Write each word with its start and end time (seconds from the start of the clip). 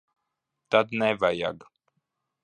Tad 0.69 0.87
nevajag. 1.01 1.57